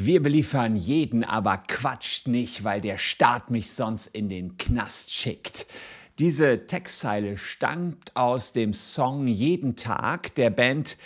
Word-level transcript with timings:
Wir 0.00 0.22
beliefern 0.22 0.76
jeden, 0.76 1.24
aber 1.24 1.56
quatscht 1.56 2.28
nicht, 2.28 2.62
weil 2.62 2.80
der 2.80 2.98
Staat 2.98 3.50
mich 3.50 3.72
sonst 3.72 4.06
in 4.06 4.28
den 4.28 4.56
Knast 4.56 5.12
schickt. 5.12 5.66
Diese 6.20 6.66
Textzeile 6.66 7.36
stammt 7.36 8.14
aus 8.14 8.52
dem 8.52 8.74
Song 8.74 9.26
Jeden 9.26 9.74
Tag 9.74 10.36
der 10.36 10.50
Band 10.50 10.96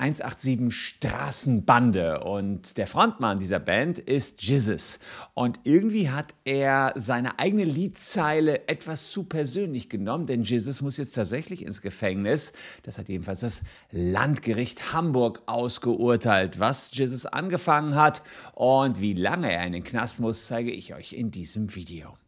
187 0.00 0.72
Straßenbande 0.72 2.20
und 2.20 2.78
der 2.78 2.86
Frontmann 2.86 3.38
dieser 3.38 3.58
Band 3.58 3.98
ist 3.98 4.42
Jesus. 4.42 4.98
Und 5.34 5.60
irgendwie 5.64 6.08
hat 6.08 6.34
er 6.44 6.94
seine 6.96 7.38
eigene 7.38 7.64
Liedzeile 7.64 8.66
etwas 8.66 9.10
zu 9.10 9.24
persönlich 9.24 9.90
genommen, 9.90 10.26
denn 10.26 10.42
Jesus 10.42 10.80
muss 10.80 10.96
jetzt 10.96 11.12
tatsächlich 11.12 11.64
ins 11.64 11.82
Gefängnis. 11.82 12.54
Das 12.82 12.96
hat 12.96 13.10
jedenfalls 13.10 13.40
das 13.40 13.60
Landgericht 13.90 14.94
Hamburg 14.94 15.42
ausgeurteilt. 15.44 16.58
Was 16.58 16.90
Jesus 16.94 17.26
angefangen 17.26 17.94
hat 17.94 18.22
und 18.54 19.00
wie 19.00 19.14
lange 19.14 19.52
er 19.52 19.66
in 19.66 19.74
den 19.74 19.84
Knast 19.84 20.18
muss, 20.18 20.46
zeige 20.46 20.70
ich 20.70 20.94
euch 20.94 21.12
in 21.12 21.30
diesem 21.30 21.74
Video. 21.74 22.19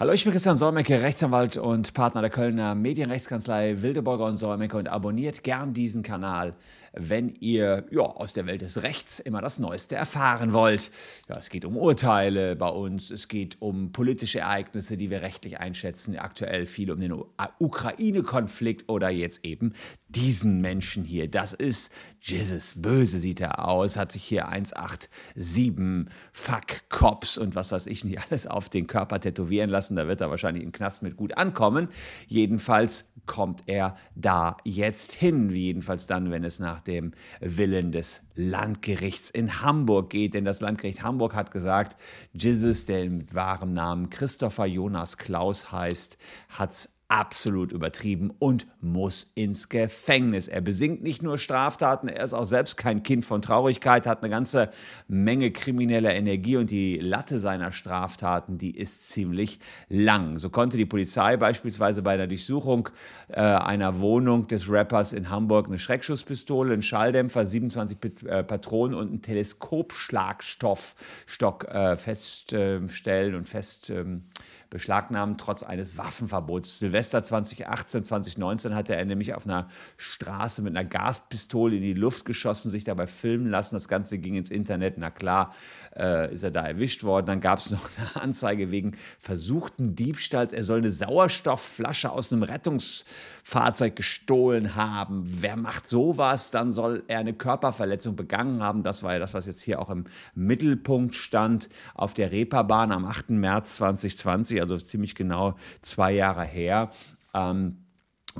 Hallo, 0.00 0.12
ich 0.12 0.22
bin 0.22 0.32
Christian 0.32 0.56
Solmecke, 0.56 1.02
Rechtsanwalt 1.02 1.56
und 1.56 1.92
Partner 1.92 2.20
der 2.20 2.30
Kölner 2.30 2.76
Medienrechtskanzlei 2.76 3.82
Wildeborger 3.82 4.26
und 4.26 4.36
Solmecke 4.36 4.76
und 4.76 4.86
abonniert 4.86 5.42
gern 5.42 5.74
diesen 5.74 6.04
Kanal, 6.04 6.54
wenn 6.92 7.34
ihr 7.40 7.84
ja, 7.90 8.02
aus 8.02 8.32
der 8.32 8.46
Welt 8.46 8.62
des 8.62 8.84
Rechts 8.84 9.18
immer 9.18 9.40
das 9.40 9.58
Neueste 9.58 9.96
erfahren 9.96 10.52
wollt. 10.52 10.92
Ja, 11.28 11.40
es 11.40 11.50
geht 11.50 11.64
um 11.64 11.76
Urteile 11.76 12.54
bei 12.54 12.68
uns, 12.68 13.10
es 13.10 13.26
geht 13.26 13.60
um 13.60 13.90
politische 13.90 14.38
Ereignisse, 14.38 14.96
die 14.96 15.10
wir 15.10 15.22
rechtlich 15.22 15.58
einschätzen, 15.58 16.16
aktuell 16.16 16.66
viel 16.66 16.92
um 16.92 17.00
den 17.00 17.20
Ukraine-Konflikt 17.58 18.88
oder 18.88 19.10
jetzt 19.10 19.44
eben 19.44 19.72
diesen 20.08 20.60
Menschen 20.60 21.04
hier. 21.04 21.30
Das 21.30 21.52
ist 21.52 21.92
Jesus. 22.20 22.80
Böse 22.80 23.20
sieht 23.20 23.40
er 23.40 23.66
aus, 23.68 23.96
hat 23.96 24.10
sich 24.10 24.24
hier 24.24 24.48
187 24.48 26.06
Fuck 26.32 26.88
Cops 26.88 27.36
und 27.38 27.54
was 27.54 27.72
weiß 27.72 27.86
ich 27.86 28.04
nicht 28.04 28.18
alles 28.30 28.46
auf 28.46 28.68
den 28.68 28.86
Körper 28.86 29.20
tätowieren 29.20 29.70
lassen. 29.70 29.96
Da 29.96 30.08
wird 30.08 30.20
er 30.20 30.30
wahrscheinlich 30.30 30.64
im 30.64 30.72
Knast 30.72 31.02
mit 31.02 31.16
gut 31.16 31.36
ankommen. 31.36 31.88
Jedenfalls 32.26 33.04
kommt 33.26 33.64
er 33.66 33.96
da 34.14 34.56
jetzt 34.64 35.12
hin. 35.12 35.50
Jedenfalls 35.50 36.06
dann, 36.06 36.30
wenn 36.30 36.44
es 36.44 36.58
nach 36.58 36.80
dem 36.80 37.12
Willen 37.40 37.92
des 37.92 38.22
Landgerichts 38.34 39.30
in 39.30 39.62
Hamburg 39.62 40.10
geht. 40.10 40.34
Denn 40.34 40.44
das 40.44 40.60
Landgericht 40.60 41.02
Hamburg 41.02 41.34
hat 41.34 41.50
gesagt, 41.50 42.00
Jesus, 42.32 42.86
der 42.86 43.08
mit 43.10 43.34
wahrem 43.34 43.74
Namen 43.74 44.10
Christopher 44.10 44.66
Jonas 44.66 45.18
Klaus 45.18 45.70
heißt, 45.70 46.16
hat 46.48 46.72
es 46.72 46.97
absolut 47.08 47.72
übertrieben 47.72 48.30
und 48.38 48.66
muss 48.82 49.32
ins 49.34 49.70
Gefängnis. 49.70 50.46
Er 50.46 50.60
besingt 50.60 51.02
nicht 51.02 51.22
nur 51.22 51.38
Straftaten, 51.38 52.08
er 52.08 52.22
ist 52.22 52.34
auch 52.34 52.44
selbst 52.44 52.76
kein 52.76 53.02
Kind 53.02 53.24
von 53.24 53.40
Traurigkeit, 53.40 54.06
hat 54.06 54.22
eine 54.22 54.28
ganze 54.30 54.68
Menge 55.08 55.50
krimineller 55.50 56.14
Energie 56.14 56.58
und 56.58 56.70
die 56.70 56.98
Latte 56.98 57.38
seiner 57.38 57.72
Straftaten, 57.72 58.58
die 58.58 58.76
ist 58.76 59.08
ziemlich 59.08 59.58
lang. 59.88 60.36
So 60.38 60.50
konnte 60.50 60.76
die 60.76 60.84
Polizei 60.84 61.38
beispielsweise 61.38 62.02
bei 62.02 62.18
der 62.18 62.26
Durchsuchung 62.26 62.90
äh, 63.28 63.40
einer 63.40 64.00
Wohnung 64.00 64.46
des 64.46 64.70
Rappers 64.70 65.14
in 65.14 65.30
Hamburg 65.30 65.68
eine 65.68 65.78
Schreckschusspistole, 65.78 66.74
einen 66.74 66.82
Schalldämpfer, 66.82 67.46
27 67.46 68.26
äh, 68.26 68.44
Patronen 68.44 68.94
und 68.94 69.08
einen 69.08 69.22
Teleskopschlagstoffstock 69.22 71.68
äh, 71.68 71.96
feststellen 71.96 73.34
und 73.34 73.48
fest 73.48 73.88
ähm, 73.88 74.24
beschlagnahmen, 74.70 75.38
trotz 75.38 75.62
eines 75.62 75.96
Waffenverbots. 75.96 76.78
Silvester 76.78 77.22
2018, 77.22 78.04
2019 78.04 78.74
hatte 78.74 78.94
er 78.94 79.04
nämlich 79.04 79.34
auf 79.34 79.46
einer 79.46 79.68
Straße 79.96 80.62
mit 80.62 80.76
einer 80.76 80.88
Gaspistole 80.88 81.76
in 81.76 81.82
die 81.82 81.94
Luft 81.94 82.24
geschossen, 82.24 82.70
sich 82.70 82.84
dabei 82.84 83.06
filmen 83.06 83.50
lassen. 83.50 83.76
Das 83.76 83.88
Ganze 83.88 84.18
ging 84.18 84.34
ins 84.34 84.50
Internet. 84.50 84.98
Na 84.98 85.10
klar, 85.10 85.54
äh, 85.96 86.32
ist 86.32 86.42
er 86.42 86.50
da 86.50 86.66
erwischt 86.66 87.02
worden. 87.04 87.26
Dann 87.26 87.40
gab 87.40 87.60
es 87.60 87.70
noch 87.70 87.88
eine 87.96 88.22
Anzeige 88.22 88.70
wegen 88.70 88.96
versuchten 89.18 89.94
Diebstahls. 89.96 90.52
Er 90.52 90.64
soll 90.64 90.78
eine 90.78 90.92
Sauerstoffflasche 90.92 92.10
aus 92.10 92.32
einem 92.32 92.42
Rettungsfahrzeug 92.42 93.96
gestohlen 93.96 94.74
haben. 94.74 95.24
Wer 95.40 95.56
macht 95.56 95.88
sowas? 95.88 96.50
Dann 96.50 96.72
soll 96.72 97.04
er 97.08 97.20
eine 97.20 97.32
Körperverletzung 97.32 98.16
begangen 98.16 98.62
haben. 98.62 98.82
Das 98.82 99.02
war 99.02 99.14
ja 99.14 99.18
das, 99.18 99.34
was 99.34 99.46
jetzt 99.46 99.62
hier 99.62 99.80
auch 99.80 99.90
im 99.90 100.04
Mittelpunkt 100.34 101.14
stand 101.14 101.68
auf 101.94 102.14
der 102.14 102.32
Reeperbahn 102.32 102.92
am 102.92 103.06
8. 103.06 103.30
März 103.30 103.76
2020 103.76 104.57
also 104.60 104.78
ziemlich 104.78 105.14
genau 105.14 105.56
zwei 105.82 106.12
Jahre 106.12 106.44
her. 106.44 106.90
Ähm, 107.34 107.84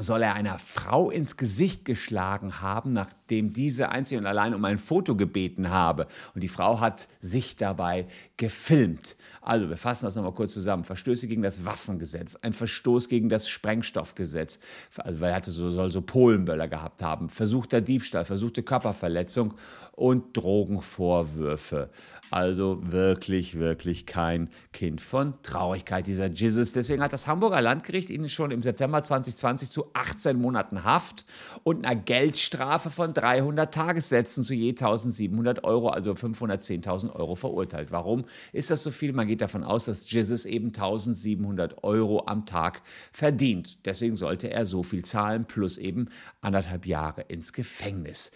soll 0.03 0.23
er 0.23 0.35
einer 0.35 0.59
Frau 0.59 1.11
ins 1.11 1.37
Gesicht 1.37 1.85
geschlagen 1.85 2.61
haben, 2.61 2.93
nachdem 2.93 3.53
diese 3.53 3.91
einzig 3.91 4.19
und 4.19 4.27
allein 4.27 4.55
um 4.55 4.65
ein 4.65 4.79
Foto 4.79 5.17
gebeten 5.17 5.71
habe. 5.71 6.07
Und 6.35 6.43
die 6.43 6.49
Frau 6.49 6.81
hat 6.81 7.09
sich 7.21 7.57
dabei 7.57 8.07
gefilmt. 8.37 9.17
Also 9.41 9.69
wir 9.69 9.77
fassen 9.77 10.07
das 10.07 10.15
nochmal 10.15 10.33
kurz 10.33 10.55
zusammen. 10.55 10.85
Verstöße 10.85 11.27
gegen 11.27 11.43
das 11.43 11.65
Waffengesetz, 11.65 12.37
ein 12.37 12.53
Verstoß 12.53 13.09
gegen 13.09 13.29
das 13.29 13.49
Sprengstoffgesetz, 13.49 14.59
also 14.99 15.21
weil 15.21 15.31
er 15.31 15.37
hatte 15.37 15.51
so, 15.51 15.71
soll 15.71 15.91
so 15.91 16.03
Polenböller 16.03 16.69
gehabt 16.69 17.03
haben, 17.03 17.29
versuchter 17.29 17.81
Diebstahl, 17.81 18.25
versuchte 18.25 18.63
Körperverletzung 18.63 19.55
und 19.93 20.37
Drogenvorwürfe. 20.37 21.91
Also 22.31 22.79
wirklich, 22.83 23.59
wirklich 23.59 24.07
kein 24.07 24.51
Kind 24.73 25.01
von 25.01 25.35
Traurigkeit, 25.43 26.07
dieser 26.07 26.27
Jesus. 26.27 26.73
Deswegen 26.73 27.03
hat 27.03 27.13
das 27.13 27.27
Hamburger 27.27 27.61
Landgericht 27.63 28.11
ihn 28.11 28.29
schon 28.29 28.51
im 28.51 28.63
September 28.63 29.03
2020 29.03 29.71
zu 29.71 29.88
18 29.93 30.41
Monaten 30.41 30.85
Haft 30.85 31.27
und 31.65 31.85
einer 31.85 31.97
Geldstrafe 31.97 32.91
von 32.91 33.15
300 33.15 33.73
Tagessätzen 33.73 34.45
zu 34.45 34.55
je 34.55 34.71
1700 34.71 35.65
Euro, 35.65 35.89
also 35.89 36.13
510.000 36.13 37.15
Euro 37.15 37.35
verurteilt. 37.35 37.91
Warum 37.91 38.25
ist 38.53 38.71
das 38.71 38.83
so 38.83 38.91
viel? 38.91 39.13
Man 39.13 39.27
geht 39.27 39.41
davon 39.41 39.65
aus, 39.65 39.85
dass 39.85 40.11
Jesus 40.11 40.45
eben 40.45 40.69
1700 40.69 41.85
Euro 41.85 42.25
am 42.27 42.47
Tag 42.47 42.83
verdient. 43.13 43.87
Deswegen 43.87 44.17
sollte 44.17 44.51
er 44.51 44.67
so 44.67 44.83
viel 44.83 45.05
zahlen, 45.05 45.45
plus 45.45 45.79
eben 45.79 46.09
anderthalb 46.41 46.87
Jahre 46.87 47.23
ins 47.23 47.53
Gefängnis. 47.53 48.31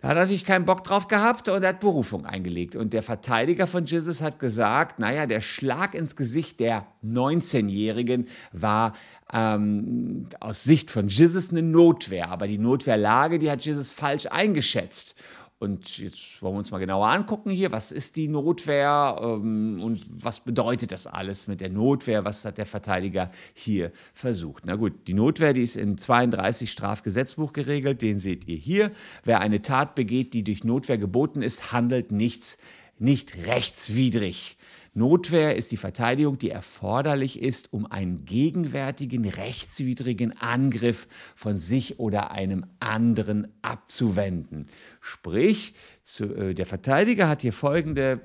Da 0.00 0.08
hat 0.08 0.16
er 0.16 0.20
natürlich 0.20 0.44
keinen 0.44 0.64
Bock 0.64 0.84
drauf 0.84 1.08
gehabt 1.08 1.48
und 1.48 1.64
er 1.64 1.70
hat 1.70 1.80
Berufung 1.80 2.24
eingelegt. 2.24 2.76
Und 2.76 2.92
der 2.92 3.02
Verteidiger 3.02 3.66
von 3.66 3.84
Jesus 3.84 4.22
hat 4.22 4.38
gesagt, 4.38 5.00
naja, 5.00 5.26
der 5.26 5.40
Schlag 5.40 5.94
ins 5.94 6.14
Gesicht 6.14 6.60
der 6.60 6.86
19-Jährigen 7.04 8.28
war 8.52 8.94
ähm, 9.32 10.28
aus 10.38 10.62
Sicht 10.62 10.92
von 10.92 11.08
Jesus 11.08 11.50
eine 11.50 11.62
Notwehr. 11.62 12.28
Aber 12.28 12.46
die 12.46 12.58
Notwehrlage, 12.58 13.40
die 13.40 13.50
hat 13.50 13.64
Jesus 13.64 13.90
falsch 13.90 14.26
eingeschätzt. 14.26 15.16
Und 15.60 15.98
jetzt 15.98 16.40
wollen 16.40 16.54
wir 16.54 16.58
uns 16.58 16.70
mal 16.70 16.78
genauer 16.78 17.08
angucken 17.08 17.50
hier, 17.50 17.72
was 17.72 17.90
ist 17.90 18.14
die 18.14 18.28
Notwehr 18.28 19.18
ähm, 19.20 19.82
und 19.82 20.06
was 20.08 20.38
bedeutet 20.38 20.92
das 20.92 21.08
alles 21.08 21.48
mit 21.48 21.60
der 21.60 21.68
Notwehr? 21.68 22.24
Was 22.24 22.44
hat 22.44 22.58
der 22.58 22.66
Verteidiger 22.66 23.32
hier 23.54 23.90
versucht? 24.14 24.64
Na 24.66 24.76
gut, 24.76 24.92
die 25.08 25.14
Notwehr, 25.14 25.52
die 25.52 25.62
ist 25.62 25.76
in 25.76 25.98
32 25.98 26.70
Strafgesetzbuch 26.70 27.52
geregelt, 27.52 28.02
den 28.02 28.20
seht 28.20 28.46
ihr 28.46 28.56
hier. 28.56 28.92
Wer 29.24 29.40
eine 29.40 29.60
Tat 29.60 29.96
begeht, 29.96 30.32
die 30.32 30.44
durch 30.44 30.62
Notwehr 30.62 30.96
geboten 30.96 31.42
ist, 31.42 31.72
handelt 31.72 32.12
nichts, 32.12 32.56
nicht 33.00 33.36
rechtswidrig. 33.36 34.58
Notwehr 34.98 35.54
ist 35.54 35.70
die 35.70 35.76
Verteidigung, 35.76 36.38
die 36.38 36.50
erforderlich 36.50 37.40
ist, 37.40 37.72
um 37.72 37.86
einen 37.86 38.24
gegenwärtigen 38.24 39.28
rechtswidrigen 39.28 40.36
Angriff 40.36 41.06
von 41.36 41.56
sich 41.56 42.00
oder 42.00 42.32
einem 42.32 42.66
anderen 42.80 43.46
abzuwenden. 43.62 44.66
Sprich, 45.00 45.74
zu, 46.02 46.34
äh, 46.34 46.52
der 46.52 46.66
Verteidiger 46.66 47.28
hat 47.28 47.42
hier 47.42 47.52
folgende 47.52 48.22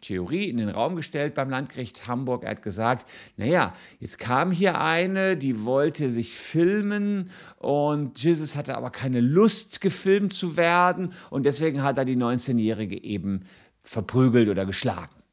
Theorie 0.00 0.50
in 0.50 0.56
den 0.56 0.68
Raum 0.68 0.96
gestellt 0.96 1.34
beim 1.34 1.48
Landgericht 1.48 2.08
Hamburg. 2.08 2.42
Er 2.42 2.50
hat 2.50 2.62
gesagt, 2.62 3.08
naja, 3.36 3.72
jetzt 4.00 4.18
kam 4.18 4.50
hier 4.50 4.80
eine, 4.80 5.36
die 5.36 5.64
wollte 5.64 6.10
sich 6.10 6.34
filmen 6.34 7.30
und 7.56 8.22
Jesus 8.22 8.56
hatte 8.56 8.76
aber 8.76 8.90
keine 8.90 9.20
Lust, 9.20 9.80
gefilmt 9.80 10.32
zu 10.32 10.56
werden 10.56 11.12
und 11.30 11.46
deswegen 11.46 11.84
hat 11.84 11.98
er 11.98 12.04
die 12.04 12.16
19-Jährige 12.16 13.02
eben 13.02 13.44
verprügelt 13.80 14.48
oder 14.48 14.66
geschlagen. 14.66 15.23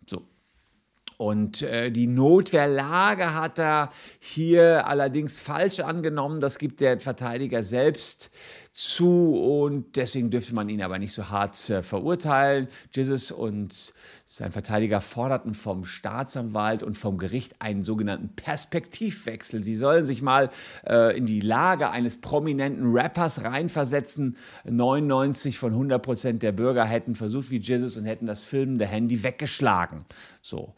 Und 1.21 1.61
äh, 1.61 1.91
die 1.91 2.07
Notwehrlage 2.07 3.35
hat 3.35 3.59
er 3.59 3.91
hier 4.19 4.87
allerdings 4.87 5.39
falsch 5.39 5.79
angenommen. 5.79 6.41
Das 6.41 6.57
gibt 6.57 6.81
der 6.81 6.99
Verteidiger 6.99 7.61
selbst 7.61 8.31
zu 8.71 9.35
und 9.35 9.97
deswegen 9.97 10.29
dürfte 10.29 10.55
man 10.55 10.69
ihn 10.69 10.81
aber 10.81 10.97
nicht 10.97 11.11
so 11.11 11.29
hart 11.29 11.69
äh, 11.69 11.83
verurteilen. 11.83 12.69
Jesus 12.93 13.29
und 13.31 13.93
sein 14.27 14.53
Verteidiger 14.53 15.01
forderten 15.01 15.53
vom 15.53 15.83
Staatsanwalt 15.83 16.81
und 16.81 16.97
vom 16.97 17.17
Gericht 17.17 17.55
einen 17.59 17.83
sogenannten 17.83 18.29
Perspektivwechsel. 18.29 19.61
Sie 19.61 19.75
sollen 19.75 20.05
sich 20.05 20.21
mal 20.21 20.49
äh, 20.87 21.17
in 21.17 21.25
die 21.25 21.41
Lage 21.41 21.89
eines 21.89 22.21
prominenten 22.21 22.93
Rappers 22.93 23.43
reinversetzen. 23.43 24.37
99 24.63 25.57
von 25.57 25.73
100 25.73 26.01
Prozent 26.01 26.41
der 26.41 26.53
Bürger 26.53 26.85
hätten 26.85 27.15
versucht 27.15 27.51
wie 27.51 27.59
Jesus 27.59 27.97
und 27.97 28.05
hätten 28.05 28.25
das 28.25 28.43
filmende 28.43 28.85
Handy 28.85 29.21
weggeschlagen. 29.21 30.05
So. 30.41 30.75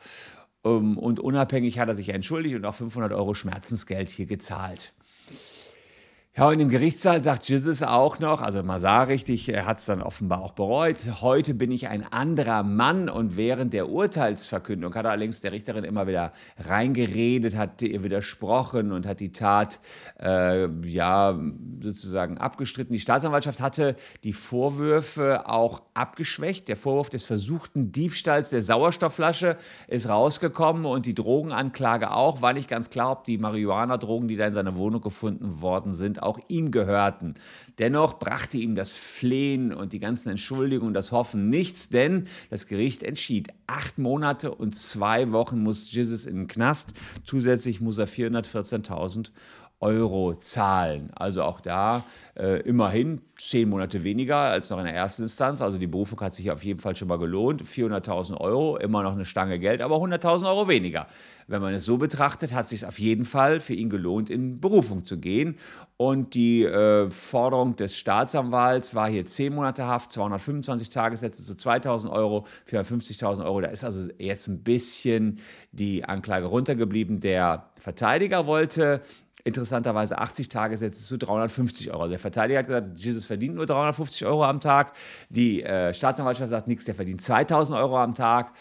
Ähm, 0.66 0.98
und 0.98 1.19
unabhängig 1.19 1.78
hat 1.78 1.89
er 1.89 1.96
sich 1.96 2.10
entschuldigt 2.10 2.56
und 2.56 2.66
auch 2.66 2.74
500 2.75 3.13
Euro 3.13 3.36
Schmerzensgeld 3.36 4.10
hier 4.10 4.25
gezahlt. 4.25 4.94
Ja, 6.35 6.50
und 6.50 6.59
im 6.59 6.69
Gerichtssaal 6.69 7.21
sagt 7.21 7.47
Jesus 7.47 7.83
auch 7.83 8.18
noch, 8.18 8.41
also 8.41 8.63
Masar 8.63 9.07
richtig, 9.07 9.47
er 9.50 9.68
hat 9.68 9.77
es 9.77 9.85
dann 9.85 10.01
offenbar 10.01 10.41
auch 10.41 10.53
bereut, 10.53 10.97
heute 11.21 11.53
bin 11.53 11.71
ich 11.71 11.89
ein 11.89 12.12
anderer 12.12 12.63
Mann 12.63 13.07
und 13.07 13.38
während 13.38 13.71
der 13.71 13.88
Urteilsverkündung 13.88 14.95
hat 14.95 15.06
er 15.06 15.12
allerdings 15.12 15.41
der 15.41 15.51
Richterin 15.51 15.83
immer 15.83 16.07
wieder 16.07 16.33
reingeredet, 16.57 17.56
hat 17.56 17.83
ihr 17.83 18.03
widersprochen 18.03 18.91
und 18.91 19.06
hat 19.06 19.19
die 19.19 19.31
Tat 19.31 19.80
äh, 20.19 20.65
ja 20.88 21.39
sozusagen 21.83 22.39
abgestritten. 22.39 22.94
Die 22.94 23.00
Staatsanwaltschaft 23.00 23.62
hatte 23.62 23.95
die 24.24 24.33
Vorwürfe 24.33 25.47
auch 25.47 25.83
abgeschwächt. 25.94 26.68
Der 26.68 26.77
Vorwurf 26.77 27.12
des 27.12 27.24
versuchten 27.24 27.91
Diebstahls 27.91 28.50
der 28.50 28.63
Sauerstoffflasche 28.63 29.56
ist 29.88 30.09
rausgekommen 30.09 30.86
und 30.86 31.06
die 31.06 31.13
Drogenanklage 31.13 32.09
auch. 32.09 32.41
War 32.41 32.53
nicht 32.53 32.69
ganz 32.69 32.89
klar, 32.89 33.12
ob 33.12 33.24
die 33.24 33.38
Marihuana-Drogen, 33.38 34.27
die 34.27 34.36
da 34.36 34.47
in 34.47 34.53
seiner 34.53 34.77
Wohnung 34.77 35.01
gefunden 35.01 35.62
worden 35.62 35.94
sind, 35.94 36.23
auch 36.25 36.40
ihm 36.48 36.72
gehörten. 36.72 37.36
Dennoch 37.80 38.20
brachte 38.20 38.58
ihm 38.58 38.75
das 38.75 38.92
Flehen 38.92 39.74
und 39.74 39.94
die 39.94 40.00
ganzen 40.00 40.30
Entschuldigungen 40.30 40.90
und 40.90 40.94
das 40.94 41.12
Hoffen 41.12 41.50
nichts, 41.50 41.90
denn 41.90 42.25
das 42.50 42.68
Gericht 42.68 43.04
entschied, 43.04 43.50
acht 43.68 43.98
Monate 43.98 44.54
und 44.54 44.75
zwei 44.75 45.31
Wochen 45.31 45.62
muss 45.62 45.92
Jesus 45.92 46.25
in 46.25 46.36
den 46.36 46.48
Knast. 46.48 46.94
Zusätzlich 47.24 47.81
muss 47.81 47.98
er 47.98 48.08
414.000 48.08 49.31
Euro 49.83 50.33
zahlen. 50.35 51.12
Also 51.13 51.44
auch 51.44 51.59
da 51.59 52.06
äh, 52.35 52.62
immerhin 52.62 53.21
zehn 53.38 53.68
Monate 53.68 54.03
weniger 54.03 54.38
als 54.38 54.69
noch 54.69 54.80
in 54.80 54.85
der 54.85 54.94
ersten 54.94 55.24
Instanz. 55.24 55.62
Also 55.62 55.77
die 55.77 55.88
Berufung 55.88 56.21
hat 56.21 56.33
sich 56.33 56.50
auf 56.50 56.63
jeden 56.63 56.80
Fall 56.80 56.95
schon 56.95 57.09
mal 57.09 57.18
gelohnt. 57.18 57.63
400.000 57.63 58.39
Euro, 58.39 58.77
immer 58.77 59.03
noch 59.03 59.12
eine 59.12 59.25
Stange 59.25 59.59
Geld, 59.59 59.81
aber 59.81 59.97
100.000 59.97 60.47
Euro 60.47 60.69
weniger. 60.69 61.07
Wenn 61.47 61.62
man 61.62 61.74
es 61.74 61.83
so 61.83 61.97
betrachtet, 61.97 62.53
hat 62.53 62.63
es 62.63 62.69
sich 62.69 62.85
auf 62.85 62.97
jeden 62.97 63.25
Fall 63.25 63.59
für 63.59 63.74
ihn 63.74 63.89
gelohnt, 63.89 64.30
in 64.30 64.62
Berufung 64.62 65.03
zu 65.03 65.19
gehen. 65.19 65.57
Und 65.97 66.33
die 66.33 66.63
äh, 66.63 67.12
Forderung 67.12 67.75
des 67.75 67.97
Staatsanwalts 67.97 68.95
war 68.95 69.09
hier 69.09 69.25
zehn 69.25 69.53
Monate 69.53 69.86
Haft, 69.86 70.12
225 70.12 70.88
Tagessätze 70.89 71.44
zu 71.44 71.53
2.000 71.53 72.09
Euro, 72.09 72.45
450.000 72.69 73.44
Euro. 73.44 73.62
Da 73.62 73.68
ist 73.68 73.83
also 73.83 74.07
jetzt 74.18 74.47
ein 74.47 74.63
bisschen 74.63 75.39
die 75.74 76.06
Anklage 76.06 76.45
runtergeblieben. 76.45 77.19
Der 77.19 77.69
Verteidiger 77.75 78.47
wollte 78.47 79.01
interessanterweise 79.44 80.18
80 80.18 80.50
Tagessätze 80.50 81.04
zu 81.04 81.18
350 81.18 81.92
Euro. 81.92 82.07
Der 82.07 82.19
Verteidiger 82.19 82.60
hat 82.60 82.68
gesagt, 82.68 82.98
Jesus 82.98 83.25
verdient 83.25 83.56
nur 83.56 83.66
350 83.66 84.25
Euro 84.25 84.45
am 84.45 84.60
Tag. 84.62 84.94
Die 85.30 85.63
äh, 85.63 85.94
Staatsanwaltschaft 85.94 86.50
sagt 86.50 86.68
nichts, 86.68 86.86
der 86.86 86.95
verdient 86.95 87.22
2000 87.22 87.78
Euro 87.78 87.98
am 87.98 88.16
Tag. 88.16 88.54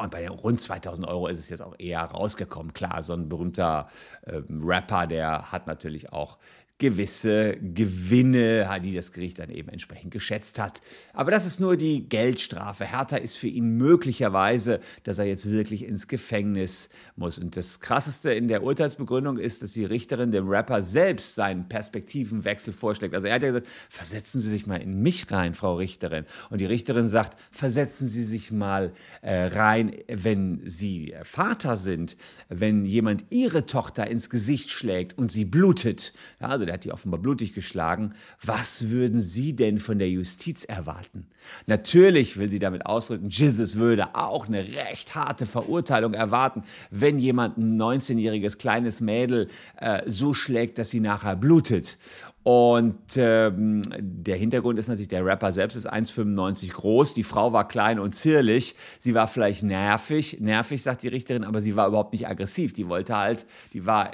Und 0.00 0.10
bei 0.10 0.22
den 0.22 0.30
rund 0.30 0.60
2000 0.60 1.06
Euro 1.06 1.28
ist 1.28 1.38
es 1.38 1.48
jetzt 1.48 1.62
auch 1.62 1.76
eher 1.78 2.00
rausgekommen. 2.00 2.72
Klar, 2.72 3.04
so 3.04 3.12
ein 3.12 3.28
berühmter 3.28 3.88
äh, 4.22 4.40
Rapper, 4.50 5.06
der 5.06 5.52
hat 5.52 5.68
natürlich 5.68 6.12
auch 6.12 6.38
gewisse 6.78 7.56
Gewinne, 7.56 8.68
die 8.82 8.94
das 8.94 9.12
Gericht 9.12 9.38
dann 9.38 9.50
eben 9.50 9.68
entsprechend 9.70 10.10
geschätzt 10.10 10.58
hat. 10.58 10.82
Aber 11.14 11.30
das 11.30 11.46
ist 11.46 11.58
nur 11.58 11.76
die 11.76 12.06
Geldstrafe. 12.08 12.84
Härter 12.84 13.20
ist 13.20 13.36
für 13.36 13.48
ihn 13.48 13.76
möglicherweise, 13.76 14.80
dass 15.04 15.18
er 15.18 15.24
jetzt 15.24 15.50
wirklich 15.50 15.84
ins 15.84 16.06
Gefängnis 16.06 16.88
muss. 17.16 17.38
Und 17.38 17.56
das 17.56 17.80
Krasseste 17.80 18.32
in 18.32 18.48
der 18.48 18.62
Urteilsbegründung 18.62 19.38
ist, 19.38 19.62
dass 19.62 19.72
die 19.72 19.86
Richterin 19.86 20.30
dem 20.32 20.48
Rapper 20.48 20.82
selbst 20.82 21.34
seinen 21.34 21.68
Perspektivenwechsel 21.68 22.74
vorschlägt. 22.74 23.14
Also 23.14 23.26
er 23.26 23.36
hat 23.36 23.42
ja 23.42 23.48
gesagt, 23.48 23.68
versetzen 23.88 24.40
Sie 24.40 24.50
sich 24.50 24.66
mal 24.66 24.82
in 24.82 25.00
mich 25.00 25.30
rein, 25.30 25.54
Frau 25.54 25.76
Richterin. 25.76 26.26
Und 26.50 26.60
die 26.60 26.66
Richterin 26.66 27.08
sagt, 27.08 27.38
versetzen 27.50 28.06
Sie 28.08 28.24
sich 28.24 28.52
mal 28.52 28.92
äh, 29.22 29.44
rein, 29.44 29.96
wenn 30.08 30.60
Sie 30.64 31.14
Vater 31.22 31.76
sind, 31.76 32.16
wenn 32.50 32.84
jemand 32.84 33.24
Ihre 33.30 33.64
Tochter 33.64 34.06
ins 34.06 34.28
Gesicht 34.28 34.70
schlägt 34.70 35.16
und 35.16 35.32
sie 35.32 35.44
blutet. 35.44 36.12
Ja, 36.40 36.48
also 36.48 36.65
der 36.66 36.74
hat 36.74 36.84
die 36.84 36.92
offenbar 36.92 37.20
blutig 37.20 37.54
geschlagen. 37.54 38.14
Was 38.44 38.90
würden 38.90 39.22
Sie 39.22 39.54
denn 39.54 39.78
von 39.78 39.98
der 39.98 40.10
Justiz 40.10 40.64
erwarten? 40.64 41.26
Natürlich 41.66 42.38
will 42.38 42.50
sie 42.50 42.58
damit 42.58 42.86
ausdrücken, 42.86 43.28
Jesus 43.28 43.76
würde 43.76 44.14
auch 44.14 44.46
eine 44.46 44.64
recht 44.64 45.14
harte 45.14 45.46
Verurteilung 45.46 46.14
erwarten, 46.14 46.62
wenn 46.90 47.18
jemand 47.18 47.58
ein 47.58 47.80
19-jähriges 47.80 48.58
kleines 48.58 49.00
Mädel 49.00 49.48
äh, 49.76 50.02
so 50.06 50.34
schlägt, 50.34 50.78
dass 50.78 50.90
sie 50.90 51.00
nachher 51.00 51.36
blutet. 51.36 51.98
Und 52.42 53.16
ähm, 53.16 53.82
der 53.98 54.36
Hintergrund 54.36 54.78
ist 54.78 54.86
natürlich, 54.86 55.08
der 55.08 55.24
Rapper 55.24 55.50
selbst 55.50 55.74
ist 55.74 55.92
1,95 55.92 56.74
groß, 56.74 57.12
die 57.12 57.24
Frau 57.24 57.52
war 57.52 57.66
klein 57.66 57.98
und 57.98 58.14
zierlich, 58.14 58.76
sie 59.00 59.14
war 59.14 59.26
vielleicht 59.26 59.64
nervig, 59.64 60.38
nervig 60.38 60.80
sagt 60.80 61.02
die 61.02 61.08
Richterin, 61.08 61.42
aber 61.42 61.60
sie 61.60 61.74
war 61.74 61.88
überhaupt 61.88 62.12
nicht 62.12 62.28
aggressiv, 62.28 62.72
die 62.72 62.86
wollte 62.86 63.16
halt, 63.16 63.46
die 63.72 63.84
war 63.84 64.12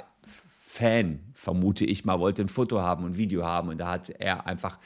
Fan, 0.73 1.19
vermute 1.35 1.85
ich 1.85 2.03
mal, 2.03 2.19
wollte 2.19 2.41
ein 2.41 2.47
Foto 2.47 2.81
haben 2.81 3.03
und 3.03 3.11
ein 3.11 3.17
Video 3.17 3.45
haben 3.45 3.69
und 3.69 3.77
da 3.77 3.91
hat 3.91 4.09
er 4.09 4.47
einfach 4.47 4.79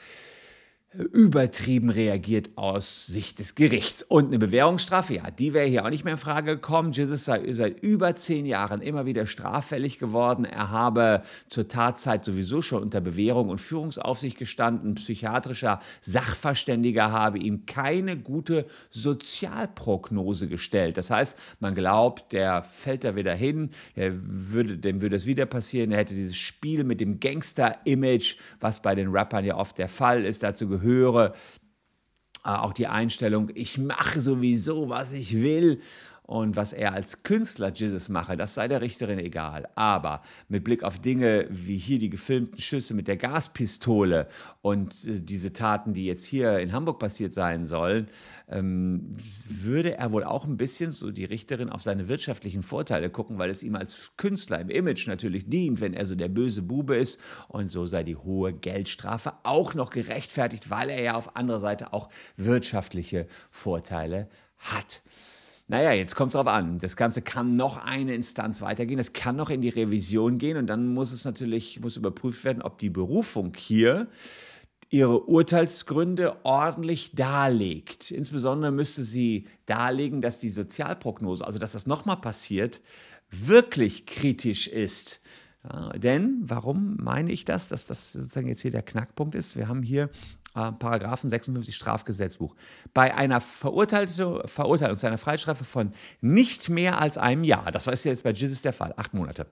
übertrieben 0.94 1.90
reagiert 1.90 2.48
aus 2.56 3.06
Sicht 3.06 3.40
des 3.40 3.54
Gerichts. 3.54 4.02
Und 4.02 4.28
eine 4.28 4.38
Bewährungsstrafe, 4.38 5.16
ja, 5.16 5.30
die 5.30 5.52
wäre 5.52 5.66
hier 5.66 5.84
auch 5.84 5.90
nicht 5.90 6.04
mehr 6.04 6.14
in 6.14 6.18
Frage 6.18 6.54
gekommen. 6.54 6.92
Jesus 6.92 7.26
sei 7.26 7.52
seit 7.52 7.82
über 7.82 8.16
zehn 8.16 8.46
Jahren 8.46 8.80
immer 8.80 9.04
wieder 9.04 9.26
straffällig 9.26 9.98
geworden. 9.98 10.46
Er 10.46 10.70
habe 10.70 11.22
zur 11.48 11.68
Tatzeit 11.68 12.24
sowieso 12.24 12.62
schon 12.62 12.82
unter 12.82 13.02
Bewährung 13.02 13.50
und 13.50 13.60
Führungsaufsicht 13.60 14.38
gestanden. 14.38 14.92
Ein 14.92 14.94
psychiatrischer 14.94 15.80
Sachverständiger 16.00 17.12
habe 17.12 17.38
ihm 17.38 17.66
keine 17.66 18.16
gute 18.16 18.64
Sozialprognose 18.90 20.48
gestellt. 20.48 20.96
Das 20.96 21.10
heißt, 21.10 21.38
man 21.60 21.74
glaubt, 21.74 22.32
der 22.32 22.62
fällt 22.62 23.04
da 23.04 23.14
wieder 23.14 23.34
hin, 23.34 23.72
würde, 23.94 24.78
dem 24.78 25.02
würde 25.02 25.16
es 25.16 25.26
wieder 25.26 25.44
passieren. 25.44 25.92
Er 25.92 25.98
hätte 25.98 26.14
dieses 26.14 26.36
Spiel 26.36 26.82
mit 26.82 27.02
dem 27.02 27.20
Gangster-Image, 27.20 28.36
was 28.58 28.80
bei 28.80 28.94
den 28.94 29.10
Rappern 29.10 29.44
ja 29.44 29.56
oft 29.56 29.76
der 29.76 29.90
Fall 29.90 30.24
ist, 30.24 30.42
dazu 30.42 30.66
gehört 30.66 30.77
höre, 30.80 31.34
äh, 32.44 32.50
auch 32.50 32.72
die 32.72 32.86
Einstellung, 32.86 33.50
ich 33.54 33.78
mache 33.78 34.20
sowieso, 34.20 34.88
was 34.88 35.12
ich 35.12 35.34
will 35.34 35.80
und 36.28 36.56
was 36.56 36.74
er 36.74 36.92
als 36.92 37.22
Künstler 37.22 37.72
Jesus 37.72 38.10
mache, 38.10 38.36
das 38.36 38.54
sei 38.54 38.68
der 38.68 38.82
Richterin 38.82 39.18
egal. 39.18 39.66
Aber 39.76 40.20
mit 40.48 40.62
Blick 40.62 40.84
auf 40.84 40.98
Dinge 40.98 41.46
wie 41.48 41.78
hier 41.78 41.98
die 41.98 42.10
gefilmten 42.10 42.60
Schüsse 42.60 42.92
mit 42.92 43.08
der 43.08 43.16
Gaspistole 43.16 44.28
und 44.60 45.06
äh, 45.06 45.22
diese 45.22 45.54
Taten, 45.54 45.94
die 45.94 46.04
jetzt 46.04 46.26
hier 46.26 46.58
in 46.58 46.74
Hamburg 46.74 46.98
passiert 46.98 47.32
sein 47.32 47.64
sollen, 47.64 48.08
ähm, 48.46 49.16
würde 49.62 49.96
er 49.96 50.12
wohl 50.12 50.22
auch 50.22 50.44
ein 50.44 50.58
bisschen 50.58 50.90
so 50.90 51.10
die 51.10 51.24
Richterin 51.24 51.70
auf 51.70 51.82
seine 51.82 52.08
wirtschaftlichen 52.08 52.62
Vorteile 52.62 53.08
gucken, 53.08 53.38
weil 53.38 53.48
es 53.48 53.62
ihm 53.62 53.74
als 53.74 54.12
Künstler 54.18 54.60
im 54.60 54.68
Image 54.68 55.06
natürlich 55.06 55.48
dient, 55.48 55.80
wenn 55.80 55.94
er 55.94 56.04
so 56.04 56.14
der 56.14 56.28
böse 56.28 56.60
Bube 56.60 56.96
ist. 56.96 57.18
Und 57.48 57.68
so 57.68 57.86
sei 57.86 58.02
die 58.02 58.16
hohe 58.16 58.52
Geldstrafe 58.52 59.32
auch 59.44 59.72
noch 59.72 59.88
gerechtfertigt, 59.88 60.68
weil 60.68 60.90
er 60.90 61.00
ja 61.00 61.14
auf 61.14 61.36
anderer 61.36 61.60
Seite 61.60 61.94
auch 61.94 62.10
wirtschaftliche 62.36 63.26
Vorteile 63.50 64.28
hat. 64.58 65.00
Naja, 65.70 65.92
jetzt 65.92 66.16
kommt 66.16 66.30
es 66.30 66.32
darauf 66.32 66.48
an. 66.48 66.78
Das 66.78 66.96
Ganze 66.96 67.20
kann 67.20 67.54
noch 67.56 67.76
eine 67.76 68.14
Instanz 68.14 68.62
weitergehen. 68.62 68.98
Es 68.98 69.12
kann 69.12 69.36
noch 69.36 69.50
in 69.50 69.60
die 69.60 69.68
Revision 69.68 70.38
gehen 70.38 70.56
und 70.56 70.66
dann 70.66 70.88
muss 70.88 71.12
es 71.12 71.26
natürlich 71.26 71.80
muss 71.80 71.96
überprüft 71.96 72.42
werden, 72.44 72.62
ob 72.62 72.78
die 72.78 72.88
Berufung 72.88 73.52
hier 73.54 74.08
ihre 74.88 75.24
Urteilsgründe 75.24 76.36
ordentlich 76.44 77.12
darlegt. 77.14 78.10
Insbesondere 78.10 78.72
müsste 78.72 79.02
sie 79.02 79.46
darlegen, 79.66 80.22
dass 80.22 80.38
die 80.38 80.48
Sozialprognose, 80.48 81.44
also 81.44 81.58
dass 81.58 81.72
das 81.72 81.86
nochmal 81.86 82.16
passiert, 82.16 82.80
wirklich 83.30 84.06
kritisch 84.06 84.68
ist. 84.68 85.20
Ja, 85.64 85.90
denn, 85.90 86.40
warum 86.42 86.96
meine 86.98 87.32
ich 87.32 87.44
das, 87.44 87.68
dass 87.68 87.84
das 87.84 88.12
sozusagen 88.12 88.48
jetzt 88.48 88.62
hier 88.62 88.70
der 88.70 88.82
Knackpunkt 88.82 89.34
ist? 89.34 89.56
Wir 89.56 89.68
haben 89.68 89.82
hier 89.82 90.10
äh, 90.54 90.72
Paragraphen 90.72 91.28
56 91.28 91.74
Strafgesetzbuch. 91.74 92.54
Bei 92.94 93.14
einer 93.14 93.40
Verurteilung, 93.40 94.46
Verurteilung 94.46 94.98
zu 94.98 95.06
einer 95.06 95.18
Freistrafe 95.18 95.64
von 95.64 95.92
nicht 96.20 96.68
mehr 96.68 97.00
als 97.00 97.18
einem 97.18 97.44
Jahr, 97.44 97.70
das 97.72 97.86
war 97.86 97.94
jetzt 97.94 98.22
bei 98.22 98.32
Jesus 98.32 98.62
der 98.62 98.72
Fall, 98.72 98.94
acht 98.96 99.14
Monate, 99.14 99.46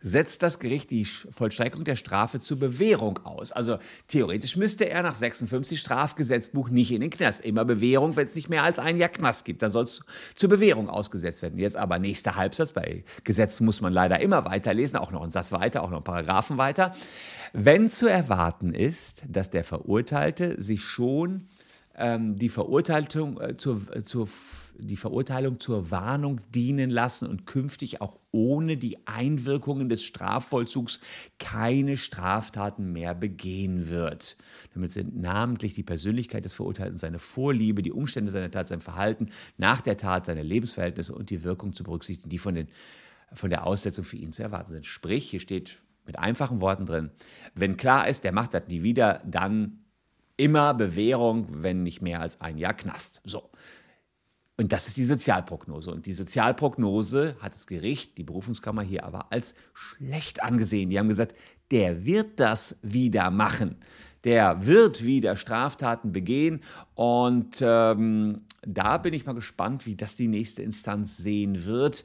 setzt 0.00 0.42
das 0.42 0.58
Gericht 0.58 0.90
die 0.90 1.04
Vollstreckung 1.04 1.84
der 1.84 1.96
Strafe 1.96 2.40
zur 2.40 2.58
Bewährung 2.58 3.18
aus. 3.24 3.52
Also 3.52 3.78
theoretisch 4.06 4.56
müsste 4.56 4.88
er 4.88 5.02
nach 5.02 5.14
56 5.14 5.80
Strafgesetzbuch 5.80 6.70
nicht 6.70 6.92
in 6.92 7.00
den 7.00 7.10
Knast. 7.10 7.44
Immer 7.44 7.64
Bewährung, 7.64 8.16
wenn 8.16 8.26
es 8.26 8.34
nicht 8.34 8.48
mehr 8.48 8.64
als 8.64 8.78
ein 8.78 8.96
Jahr 8.96 9.08
Knast 9.08 9.44
gibt, 9.44 9.62
dann 9.62 9.70
soll 9.70 9.84
es 9.84 10.00
zur 10.34 10.48
Bewährung 10.48 10.88
ausgesetzt 10.88 11.42
werden. 11.42 11.58
Jetzt 11.58 11.76
aber 11.76 11.98
nächster 11.98 12.36
Halbsatz. 12.36 12.72
Bei 12.72 13.04
Gesetzen 13.24 13.64
muss 13.64 13.80
man 13.80 13.92
leider 13.92 14.20
immer 14.20 14.44
weiterlesen, 14.44 14.98
auch 14.98 15.10
noch 15.10 15.22
einen 15.22 15.30
Satz 15.30 15.52
weiter, 15.52 15.82
auch 15.82 15.90
noch 15.90 15.98
einen 15.98 16.04
Paragraphen 16.04 16.58
weiter. 16.58 16.94
Wenn 17.52 17.90
zu 17.90 18.08
erwarten 18.08 18.74
ist, 18.74 19.22
dass 19.28 19.50
der 19.50 19.64
Verurteilte 19.64 20.60
sich 20.60 20.82
schon 20.82 21.48
ähm, 21.98 22.36
die 22.36 22.48
Verurteilung 22.48 23.40
äh, 23.40 23.56
zur, 23.56 23.80
äh, 23.92 24.02
zur 24.02 24.28
die 24.78 24.96
Verurteilung 24.96 25.60
zur 25.60 25.90
Warnung 25.90 26.40
dienen 26.54 26.90
lassen 26.90 27.26
und 27.26 27.46
künftig 27.46 28.00
auch 28.00 28.18
ohne 28.30 28.76
die 28.76 29.06
Einwirkungen 29.06 29.88
des 29.88 30.02
Strafvollzugs 30.02 31.00
keine 31.38 31.96
Straftaten 31.96 32.92
mehr 32.92 33.14
begehen 33.14 33.90
wird. 33.90 34.36
Damit 34.74 34.92
sind 34.92 35.16
namentlich 35.20 35.74
die 35.74 35.82
Persönlichkeit 35.82 36.44
des 36.44 36.54
Verurteilten, 36.54 36.96
seine 36.96 37.18
Vorliebe, 37.18 37.82
die 37.82 37.92
Umstände 37.92 38.30
seiner 38.30 38.50
Tat, 38.50 38.68
sein 38.68 38.80
Verhalten 38.80 39.30
nach 39.56 39.80
der 39.80 39.96
Tat, 39.96 40.24
seine 40.24 40.42
Lebensverhältnisse 40.42 41.14
und 41.14 41.30
die 41.30 41.42
Wirkung 41.42 41.72
zu 41.72 41.82
berücksichtigen, 41.82 42.30
die 42.30 42.38
von, 42.38 42.54
den, 42.54 42.68
von 43.32 43.50
der 43.50 43.66
Aussetzung 43.66 44.04
für 44.04 44.16
ihn 44.16 44.32
zu 44.32 44.42
erwarten 44.42 44.70
sind. 44.70 44.86
Sprich, 44.86 45.28
hier 45.28 45.40
steht 45.40 45.78
mit 46.06 46.18
einfachen 46.18 46.60
Worten 46.60 46.86
drin. 46.86 47.10
Wenn 47.54 47.76
klar 47.76 48.08
ist, 48.08 48.24
der 48.24 48.32
macht 48.32 48.54
das 48.54 48.68
nie 48.68 48.82
wieder, 48.82 49.22
dann 49.26 49.84
immer 50.38 50.72
Bewährung, 50.72 51.48
wenn 51.62 51.82
nicht 51.82 52.00
mehr 52.00 52.20
als 52.20 52.40
ein 52.40 52.56
Jahr 52.56 52.74
Knast. 52.74 53.20
So. 53.24 53.50
Und 54.60 54.72
das 54.72 54.88
ist 54.88 54.96
die 54.96 55.04
Sozialprognose. 55.04 55.92
Und 55.92 56.06
die 56.06 56.12
Sozialprognose 56.12 57.36
hat 57.40 57.54
das 57.54 57.68
Gericht, 57.68 58.18
die 58.18 58.24
Berufungskammer 58.24 58.82
hier 58.82 59.04
aber 59.04 59.32
als 59.32 59.54
schlecht 59.72 60.42
angesehen. 60.42 60.90
Die 60.90 60.98
haben 60.98 61.08
gesagt, 61.08 61.36
der 61.70 62.04
wird 62.04 62.40
das 62.40 62.76
wieder 62.82 63.30
machen. 63.30 63.76
Der 64.24 64.66
wird 64.66 65.04
wieder 65.04 65.36
Straftaten 65.36 66.10
begehen. 66.10 66.60
Und 66.96 67.62
ähm, 67.62 68.42
da 68.62 68.98
bin 68.98 69.14
ich 69.14 69.26
mal 69.26 69.34
gespannt, 69.34 69.86
wie 69.86 69.94
das 69.94 70.16
die 70.16 70.26
nächste 70.26 70.62
Instanz 70.62 71.16
sehen 71.16 71.64
wird. 71.64 72.04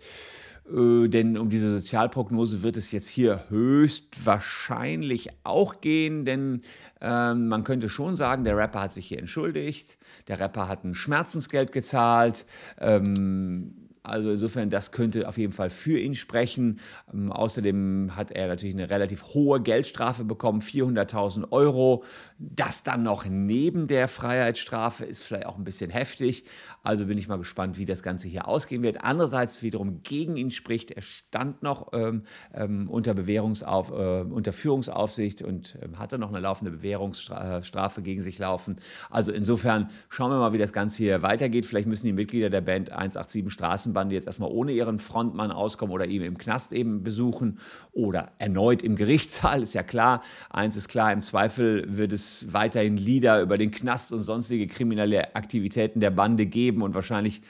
Äh, 0.72 1.08
denn 1.08 1.38
um 1.38 1.50
diese 1.50 1.72
Sozialprognose 1.72 2.63
wird 2.63 2.77
es 2.77 2.91
jetzt 2.91 3.08
hier 3.08 3.46
höchstwahrscheinlich 3.50 5.29
auch 5.43 5.82
gehen, 5.82 6.25
denn 6.25 6.62
äh, 7.01 7.34
man 7.34 7.63
könnte 7.63 7.89
schon 7.89 8.15
sagen, 8.15 8.43
der 8.43 8.58
Rapper 8.58 8.82
hat 8.82 8.93
sich 8.93 9.08
hier 9.08 9.20
entschuldigt, 9.20 9.98
der 10.27 10.39
Rapper 10.39 10.67
hat 10.67 10.84
ein 10.84 10.93
Schmerzensgeld 10.93 11.72
gezahlt. 11.72 12.46
Ähm, 12.79 13.82
also 14.03 14.31
insofern, 14.31 14.69
das 14.69 14.91
könnte 14.91 15.29
auf 15.29 15.38
jeden 15.38 15.53
Fall 15.53 15.69
für 15.69 15.98
ihn 15.98 16.13
sprechen. 16.13 16.81
Ähm, 17.13 17.31
außerdem 17.31 18.17
hat 18.17 18.31
er 18.31 18.50
natürlich 18.50 18.75
eine 18.75 18.89
relativ 18.89 19.24
hohe 19.33 19.62
Geldstrafe 19.62 20.25
bekommen, 20.25 20.62
400.000 20.62 21.51
Euro. 21.51 22.03
Das 22.38 22.83
dann 22.83 23.03
noch 23.03 23.24
neben 23.25 23.88
der 23.88 24.10
Freiheitsstrafe 24.10 25.05
ist 25.05 25.24
vielleicht 25.24 25.45
auch 25.45 25.57
ein 25.57 25.63
bisschen 25.63 25.89
heftig. 25.89 26.43
Also 26.83 27.05
bin 27.05 27.17
ich 27.17 27.29
mal 27.29 27.38
gespannt, 27.38 27.77
wie 27.77 27.86
das 27.86 28.03
Ganze 28.03 28.27
hier 28.27 28.45
ausgehen 28.45 28.83
wird. 28.83 29.05
Andererseits 29.05 29.63
wiederum 29.63 30.03
gegen 30.03 30.36
ihn 30.36 30.51
spricht, 30.51 30.91
er 30.91 31.01
stand 31.01 31.63
noch 31.63 31.93
ähm, 31.93 32.24
ähm, 32.53 32.89
unter 32.89 33.13
Bewährungsauf, 33.13 33.89
äh, 33.91 34.22
unter 34.24 34.51
Führungsaufsicht 34.51 35.41
und 35.41 35.77
ähm, 35.81 35.98
hatte 35.98 36.17
noch 36.17 36.27
eine 36.27 36.41
laufende 36.41 36.72
Bewährungsstrafe 36.72 38.01
gegen 38.01 38.22
sich 38.22 38.38
laufen. 38.38 38.75
Also 39.10 39.31
insofern 39.31 39.89
schauen 40.10 40.29
wir 40.29 40.39
mal, 40.39 40.51
wie 40.51 40.57
das 40.57 40.74
Ganze 40.74 40.98
hier 40.98 41.22
weitergeht. 41.22 41.65
Vielleicht 41.65 41.88
müssen 41.88 42.05
die 42.05 42.13
Mitglieder 42.13 42.50
der 42.50 42.62
Band 42.62 42.91
187 42.91 43.92
Straßenbande 43.93 44.15
jetzt 44.15 44.25
erstmal 44.25 44.50
ohne 44.51 44.71
ihren 44.71 45.00
Frontmann 45.00 45.51
auskommen 45.51 45.93
oder 45.93 46.05
ihn 46.05 46.21
im 46.23 46.38
Knast 46.38 46.73
eben 46.73 47.03
besuchen 47.03 47.59
oder 47.91 48.31
erneut 48.39 48.81
im 48.81 48.95
Gerichtssaal, 48.95 49.62
ist 49.62 49.73
ja 49.73 49.83
klar. 49.83 50.21
Eins 50.50 50.75
ist 50.75 50.89
klar, 50.89 51.13
im 51.13 51.21
Zweifel 51.21 51.85
wird 51.88 52.12
es 52.12 52.51
weiterhin 52.51 52.97
Lieder 52.97 53.41
über 53.41 53.57
den 53.57 53.71
Knast 53.71 54.12
und 54.12 54.21
sonstige 54.21 54.67
kriminelle 54.67 55.35
Aktivitäten 55.35 56.00
der 56.00 56.12
Bande 56.12 56.45
geben 56.45 56.81
und 56.81 56.95
wahrscheinlich 56.95 57.41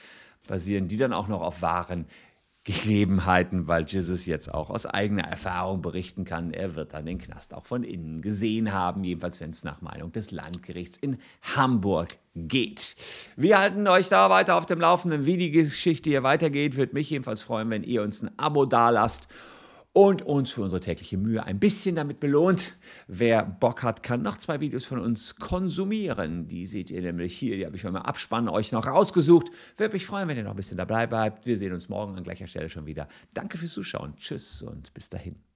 basieren 0.46 0.88
die 0.88 0.98
dann 0.98 1.14
auch 1.14 1.28
noch 1.28 1.40
auf 1.40 1.62
wahren 1.62 2.06
Gegebenheiten, 2.64 3.68
weil 3.68 3.84
Jesus 3.84 4.24
jetzt 4.24 4.52
auch 4.52 4.70
aus 4.70 4.86
eigener 4.86 5.24
Erfahrung 5.24 5.82
berichten 5.82 6.24
kann, 6.24 6.52
er 6.52 6.76
wird 6.76 6.94
dann 6.94 7.04
den 7.04 7.18
Knast 7.18 7.52
auch 7.52 7.66
von 7.66 7.84
innen 7.84 8.22
gesehen 8.22 8.72
haben, 8.72 9.04
jedenfalls 9.04 9.38
wenn 9.40 9.50
es 9.50 9.64
nach 9.64 9.82
Meinung 9.82 10.12
des 10.12 10.30
Landgerichts 10.30 10.96
in 10.96 11.18
Hamburg 11.42 12.16
geht. 12.34 12.96
Wir 13.36 13.58
halten 13.58 13.86
euch 13.86 14.08
da 14.08 14.30
weiter 14.30 14.56
auf 14.56 14.64
dem 14.64 14.80
Laufenden, 14.80 15.26
wie 15.26 15.36
die 15.36 15.50
Geschichte 15.50 16.08
hier 16.08 16.22
weitergeht. 16.22 16.76
Würde 16.76 16.94
mich 16.94 17.10
jedenfalls 17.10 17.42
freuen, 17.42 17.68
wenn 17.68 17.84
ihr 17.84 18.02
uns 18.02 18.22
ein 18.22 18.30
Abo 18.38 18.64
dalasst 18.64 19.28
und 19.94 20.22
uns 20.22 20.50
für 20.50 20.60
unsere 20.60 20.80
tägliche 20.80 21.16
Mühe 21.16 21.42
ein 21.44 21.60
bisschen 21.60 21.94
damit 21.94 22.20
belohnt. 22.20 22.76
Wer 23.06 23.44
Bock 23.44 23.82
hat, 23.84 24.02
kann 24.02 24.22
noch 24.22 24.36
zwei 24.36 24.60
Videos 24.60 24.84
von 24.84 24.98
uns 24.98 25.36
konsumieren. 25.36 26.48
Die 26.48 26.66
seht 26.66 26.90
ihr 26.90 27.00
nämlich 27.00 27.38
hier, 27.38 27.56
die 27.56 27.64
habe 27.64 27.76
ich 27.76 27.82
schon 27.82 27.92
mal 27.92 28.00
abspannen 28.00 28.50
euch 28.50 28.72
noch 28.72 28.86
rausgesucht. 28.86 29.50
Würde 29.76 29.94
mich 29.94 30.04
freuen, 30.04 30.28
wenn 30.28 30.36
ihr 30.36 30.42
noch 30.42 30.50
ein 30.50 30.56
bisschen 30.56 30.76
dabei 30.76 31.06
bleibt. 31.06 31.46
Wir 31.46 31.56
sehen 31.56 31.72
uns 31.72 31.88
morgen 31.88 32.16
an 32.16 32.24
gleicher 32.24 32.48
Stelle 32.48 32.68
schon 32.68 32.86
wieder. 32.86 33.08
Danke 33.32 33.56
fürs 33.56 33.72
Zuschauen. 33.72 34.16
Tschüss 34.16 34.62
und 34.62 34.92
bis 34.94 35.08
dahin. 35.08 35.53